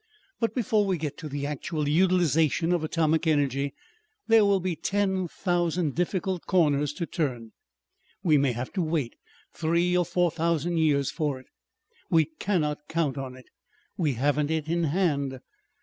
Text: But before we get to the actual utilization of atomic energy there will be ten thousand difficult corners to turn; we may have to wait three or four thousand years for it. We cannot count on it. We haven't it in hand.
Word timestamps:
But 0.39 0.55
before 0.55 0.87
we 0.87 0.97
get 0.97 1.15
to 1.19 1.29
the 1.29 1.45
actual 1.45 1.87
utilization 1.87 2.71
of 2.73 2.83
atomic 2.83 3.27
energy 3.27 3.75
there 4.25 4.43
will 4.43 4.59
be 4.59 4.75
ten 4.75 5.27
thousand 5.27 5.93
difficult 5.93 6.47
corners 6.47 6.91
to 6.93 7.05
turn; 7.05 7.51
we 8.23 8.35
may 8.35 8.53
have 8.53 8.73
to 8.73 8.81
wait 8.81 9.13
three 9.53 9.95
or 9.95 10.03
four 10.03 10.31
thousand 10.31 10.77
years 10.77 11.11
for 11.11 11.39
it. 11.39 11.45
We 12.09 12.25
cannot 12.39 12.87
count 12.89 13.15
on 13.19 13.35
it. 13.35 13.45
We 13.95 14.13
haven't 14.13 14.49
it 14.49 14.67
in 14.67 14.85
hand. 14.85 15.39